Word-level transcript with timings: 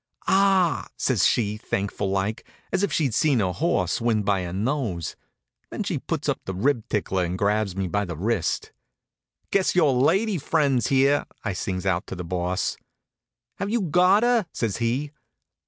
"Ah 0.25 0.85
h 0.85 0.85
h!" 0.85 0.91
says 0.97 1.25
she, 1.27 1.57
thankful 1.57 2.09
like, 2.09 2.43
as 2.71 2.81
if 2.81 2.91
she'd 2.91 3.13
seen 3.13 3.39
her 3.39 3.51
horse 3.53 4.01
win 4.01 4.23
by 4.23 4.39
a 4.39 4.51
nose. 4.51 5.15
Then 5.69 5.83
she 5.83 5.99
puts 5.99 6.27
up 6.27 6.39
the 6.45 6.55
rib 6.55 6.89
tickler 6.89 7.23
and 7.23 7.37
grabs 7.37 7.75
me 7.75 7.87
by 7.87 8.05
the 8.05 8.17
wrist. 8.17 8.71
"Guess 9.51 9.75
your 9.75 9.93
lady 9.93 10.39
friend's 10.39 10.87
here," 10.87 11.25
I 11.43 11.53
sings 11.53 11.85
out 11.85 12.07
to 12.07 12.15
the 12.15 12.23
Boss. 12.23 12.77
"Have 13.59 13.69
you 13.69 13.81
got 13.81 14.23
her?" 14.23 14.47
says 14.51 14.77
he. 14.77 15.11